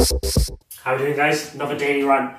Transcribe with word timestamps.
How 0.00 0.94
are 0.94 0.96
we 0.96 1.02
doing, 1.02 1.16
guys? 1.16 1.54
Another 1.54 1.76
daily 1.76 2.02
run. 2.02 2.34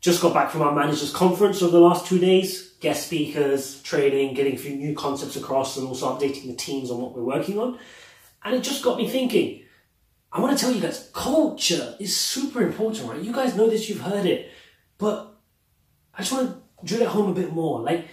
Just 0.00 0.22
got 0.22 0.32
back 0.32 0.50
from 0.50 0.62
our 0.62 0.74
managers 0.74 1.12
conference 1.12 1.60
over 1.60 1.72
the 1.72 1.80
last 1.80 2.06
two 2.06 2.18
days. 2.18 2.72
Guest 2.80 3.06
speakers, 3.06 3.82
training, 3.82 4.32
getting 4.32 4.54
a 4.54 4.58
few 4.58 4.74
new 4.76 4.94
concepts 4.94 5.36
across, 5.36 5.76
and 5.76 5.86
also 5.86 6.06
updating 6.06 6.46
the 6.46 6.54
teams 6.54 6.90
on 6.90 7.02
what 7.02 7.14
we're 7.14 7.22
working 7.22 7.58
on. 7.58 7.78
And 8.42 8.54
it 8.54 8.62
just 8.62 8.82
got 8.82 8.96
me 8.96 9.08
thinking. 9.08 9.62
I 10.32 10.40
want 10.40 10.56
to 10.56 10.64
tell 10.64 10.74
you 10.74 10.80
guys, 10.80 11.10
culture 11.12 11.96
is 12.00 12.16
super 12.16 12.62
important, 12.62 13.10
right? 13.10 13.20
You 13.20 13.34
guys 13.34 13.54
know 13.54 13.68
this, 13.68 13.90
you've 13.90 14.00
heard 14.00 14.24
it, 14.24 14.50
but 14.96 15.38
I 16.14 16.22
just 16.22 16.32
want 16.32 16.48
to 16.48 16.86
drill 16.86 17.02
it 17.02 17.08
home 17.08 17.30
a 17.30 17.34
bit 17.34 17.52
more. 17.52 17.82
Like 17.82 18.08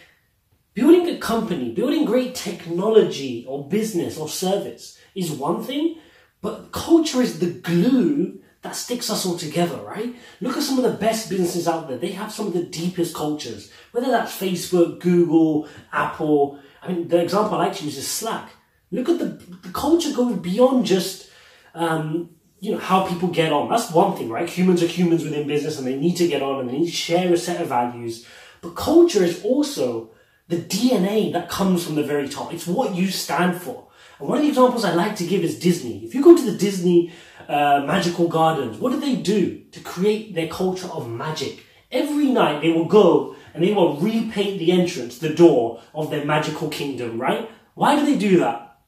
building 0.74 1.08
a 1.08 1.18
company, 1.20 1.72
building 1.74 2.04
great 2.04 2.36
technology 2.36 3.46
or 3.48 3.70
business 3.70 4.18
or 4.18 4.28
service 4.28 5.00
is 5.16 5.32
one 5.32 5.64
thing, 5.64 6.00
but 6.42 6.74
culture 6.74 7.22
is 7.22 7.40
the 7.40 7.52
glue 7.52 8.42
that 8.70 8.76
sticks 8.76 9.10
us 9.10 9.26
all 9.26 9.36
together, 9.36 9.78
right? 9.78 10.16
Look 10.42 10.56
at 10.56 10.62
some 10.62 10.78
of 10.78 10.84
the 10.84 10.98
best 10.98 11.28
businesses 11.28 11.68
out 11.68 11.88
there. 11.88 11.98
They 11.98 12.12
have 12.12 12.32
some 12.32 12.46
of 12.46 12.54
the 12.54 12.62
deepest 12.62 13.16
cultures, 13.16 13.72
whether 13.94 14.12
that's 14.12 14.32
Facebook, 14.40 15.00
Google, 15.00 15.68
Apple. 15.92 16.60
I 16.84 16.90
mean, 16.90 17.08
the 17.08 17.20
example 17.20 17.56
I 17.56 17.66
like 17.66 17.78
to 17.78 17.86
use 17.86 17.98
is 17.98 18.08
Slack. 18.08 18.52
Look 18.92 19.10
at 19.10 19.18
the, 19.18 19.26
the 19.64 19.72
culture 19.74 20.14
goes 20.14 20.38
beyond 20.38 20.86
just, 20.86 21.32
um, 21.74 22.30
you 22.60 22.72
know, 22.72 22.78
how 22.78 23.08
people 23.08 23.30
get 23.30 23.52
on. 23.52 23.70
That's 23.70 23.90
one 23.92 24.16
thing, 24.16 24.30
right? 24.30 24.48
Humans 24.48 24.84
are 24.84 24.88
humans 24.88 25.24
within 25.24 25.48
business 25.48 25.80
and 25.80 25.88
they 25.88 25.98
need 25.98 26.18
to 26.18 26.28
get 26.28 26.44
on 26.44 26.60
and 26.60 26.70
they 26.70 26.78
need 26.78 26.92
to 26.92 26.92
share 26.92 27.34
a 27.34 27.38
set 27.38 27.60
of 27.60 27.70
values. 27.70 28.28
But 28.62 28.76
culture 28.76 29.24
is 29.24 29.44
also 29.44 30.12
the 30.48 30.58
DNA 30.58 31.34
that 31.34 31.50
comes 31.50 31.84
from 31.84 31.96
the 31.96 32.04
very 32.04 32.30
top. 32.30 32.54
It's 32.54 32.68
what 32.68 32.94
you 32.94 33.08
stand 33.08 33.60
for. 33.60 33.88
One 34.20 34.40
of 34.40 34.44
the 34.44 34.50
examples 34.50 34.84
I 34.84 34.94
like 34.94 35.16
to 35.18 35.26
give 35.26 35.44
is 35.44 35.58
Disney. 35.58 36.04
If 36.04 36.14
you 36.14 36.22
go 36.22 36.36
to 36.36 36.52
the 36.52 36.58
Disney 36.58 37.14
uh, 37.48 37.84
magical 37.88 38.28
gardens, 38.28 38.78
what 38.78 38.92
do 38.92 39.00
they 39.00 39.16
do 39.16 39.62
to 39.72 39.80
create 39.80 40.36
their 40.36 40.50
culture 40.50 40.88
of 40.88 41.10
magic? 41.10 41.64
Every 41.90 42.26
night 42.26 42.62
they 42.62 42.70
will 42.70 42.86
go 42.86 43.38
and 43.54 43.64
they 43.64 43.74
will 43.74 43.96
repaint 43.96 44.60
the 44.60 44.74
entrance, 44.74 45.20
the 45.20 45.34
door 45.34 45.82
of 45.96 46.12
their 46.12 46.26
magical 46.26 46.68
kingdom, 46.68 47.20
right? 47.20 47.50
Why 47.76 47.96
do 47.96 48.06
they 48.06 48.18
do 48.18 48.40
that? 48.40 48.82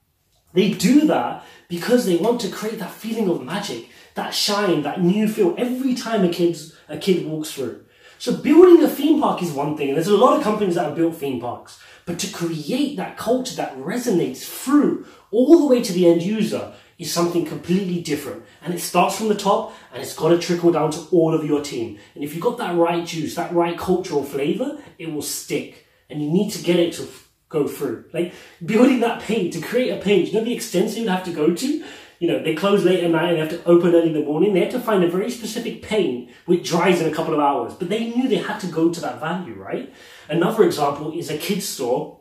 They 0.52 0.72
do 0.72 1.08
that 1.08 1.46
because 1.70 2.06
they 2.06 2.18
want 2.18 2.42
to 2.42 2.50
create 2.50 2.80
that 2.80 2.92
feeling 2.92 3.30
of 3.30 3.42
magic, 3.42 3.88
that 4.16 4.34
shine, 4.34 4.84
that 4.84 5.02
new 5.02 5.30
feel 5.30 5.56
every 5.58 5.96
time 5.96 6.26
a 6.26 6.30
kid's, 6.30 6.76
a 6.90 6.98
kid 6.98 7.26
walks 7.26 7.54
through. 7.54 7.86
So 8.22 8.38
building 8.38 8.84
a 8.84 8.88
theme 8.88 9.20
park 9.20 9.42
is 9.42 9.52
one 9.52 9.76
thing, 9.76 9.88
and 9.88 9.98
there's 9.98 10.08
a 10.08 10.16
lot 10.16 10.38
of 10.38 10.44
companies 10.44 10.76
that 10.76 10.86
have 10.86 10.96
built 10.96 11.16
theme 11.16 11.42
parks. 11.42 11.80
But 12.06 12.20
to 12.20 12.32
create 12.32 12.96
that 12.98 13.18
culture 13.18 13.56
that 13.56 13.76
resonates 13.80 14.44
through 14.44 15.08
all 15.32 15.58
the 15.58 15.66
way 15.66 15.82
to 15.82 15.92
the 15.92 16.08
end 16.08 16.22
user 16.22 16.72
is 17.00 17.12
something 17.12 17.48
completely 17.48 18.00
different. 18.00 18.44
And 18.62 18.76
it 18.76 18.80
starts 18.80 19.18
from 19.18 19.30
the 19.30 19.34
top 19.34 19.74
and 19.92 20.04
it's 20.04 20.16
got 20.16 20.30
to 20.30 20.38
trickle 20.38 20.72
down 20.72 20.92
to 20.92 21.00
all 21.10 21.34
of 21.34 21.44
your 21.44 21.64
team. 21.64 21.98
And 22.14 22.24
if 22.24 22.36
you've 22.36 22.44
got 22.44 22.60
that 22.60 22.76
right 22.76 23.04
juice, 23.04 23.34
that 23.38 23.54
right 23.54 23.76
cultural 23.76 24.24
flavor, 24.24 24.78
it 25.00 25.12
will 25.12 25.24
stick. 25.24 25.88
And 26.08 26.22
you 26.22 26.30
need 26.30 26.52
to 26.52 26.64
get 26.64 26.76
it 26.76 26.94
to 26.94 27.08
go 27.50 27.68
through. 27.68 28.06
Like 28.14 28.34
building 28.64 29.00
that 29.00 29.24
paint, 29.24 29.54
to 29.54 29.62
create 29.62 29.90
a 29.90 30.00
paint, 30.00 30.28
you 30.28 30.34
know 30.36 30.46
the 30.46 30.54
extents 30.54 30.96
you'd 30.96 31.10
have 31.10 31.24
to 31.24 31.34
go 31.34 31.56
to? 31.56 31.84
You 32.22 32.28
know, 32.28 32.44
they 32.44 32.54
close 32.54 32.86
late 32.86 33.04
at 33.04 33.10
night 33.10 33.30
and 33.30 33.36
they 33.36 33.40
have 33.40 33.50
to 33.50 33.68
open 33.68 33.96
early 33.96 34.10
in 34.10 34.14
the 34.14 34.22
morning. 34.22 34.54
They 34.54 34.60
had 34.60 34.70
to 34.72 34.80
find 34.80 35.04
a 35.04 35.10
very 35.10 35.32
specific 35.32 35.82
paint 35.82 36.30
which 36.46 36.70
dries 36.70 37.02
in 37.02 37.12
a 37.12 37.16
couple 37.16 37.34
of 37.34 37.40
hours. 37.40 37.74
But 37.74 37.90
they 37.90 38.10
knew 38.10 38.28
they 38.28 38.36
had 38.36 38.60
to 38.60 38.68
go 38.68 38.94
to 38.94 39.02
that 39.02 39.20
value, 39.20 39.56
right? 39.56 39.92
Another 40.30 40.64
example 40.64 41.18
is 41.18 41.32
a 41.32 41.38
kid's 41.40 41.68
store 41.68 42.20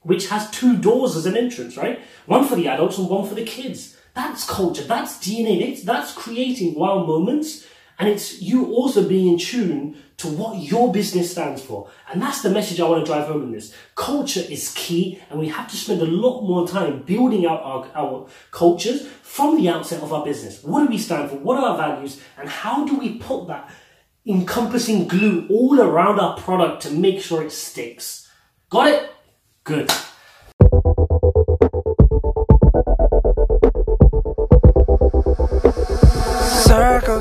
which 0.00 0.30
has 0.30 0.50
two 0.50 0.78
doors 0.78 1.16
as 1.16 1.26
an 1.26 1.36
entrance, 1.36 1.76
right? 1.76 2.00
One 2.24 2.48
for 2.48 2.56
the 2.56 2.66
adults 2.66 2.96
and 2.96 3.10
one 3.10 3.28
for 3.28 3.34
the 3.34 3.44
kids. 3.44 3.94
That's 4.14 4.48
culture. 4.48 4.84
That's 4.84 5.18
DNA. 5.18 5.82
That's 5.82 6.14
creating 6.14 6.74
wow 6.74 7.04
moments. 7.04 7.66
And 8.02 8.10
it's 8.10 8.42
you 8.42 8.74
also 8.74 9.08
being 9.08 9.32
in 9.32 9.38
tune 9.38 9.96
to 10.16 10.26
what 10.26 10.58
your 10.58 10.92
business 10.92 11.30
stands 11.30 11.62
for. 11.62 11.88
And 12.10 12.20
that's 12.20 12.42
the 12.42 12.50
message 12.50 12.80
I 12.80 12.88
want 12.88 13.00
to 13.00 13.06
drive 13.06 13.28
home 13.28 13.44
in 13.44 13.52
this. 13.52 13.72
Culture 13.94 14.40
is 14.40 14.74
key 14.74 15.20
and 15.30 15.38
we 15.38 15.46
have 15.46 15.70
to 15.70 15.76
spend 15.76 16.02
a 16.02 16.06
lot 16.06 16.42
more 16.42 16.66
time 16.66 17.02
building 17.02 17.46
out 17.46 17.62
our, 17.62 17.88
our 17.94 18.26
cultures 18.50 19.06
from 19.22 19.56
the 19.56 19.68
outset 19.68 20.02
of 20.02 20.12
our 20.12 20.24
business. 20.24 20.64
What 20.64 20.82
do 20.82 20.88
we 20.88 20.98
stand 20.98 21.30
for? 21.30 21.36
What 21.36 21.58
are 21.58 21.66
our 21.66 21.76
values? 21.76 22.20
And 22.36 22.48
how 22.48 22.84
do 22.84 22.98
we 22.98 23.18
put 23.18 23.46
that 23.46 23.72
encompassing 24.26 25.06
glue 25.06 25.46
all 25.48 25.80
around 25.80 26.18
our 26.18 26.36
product 26.38 26.82
to 26.82 26.90
make 26.90 27.20
sure 27.20 27.44
it 27.44 27.52
sticks? 27.52 28.28
Got 28.68 28.88
it? 28.88 29.10
Good. 29.62 29.92